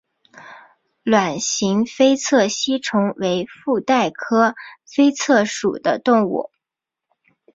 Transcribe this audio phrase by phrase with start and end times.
[1.03, 4.55] 卵形菲策吸虫为腹袋科
[4.87, 6.49] 菲策属的动物。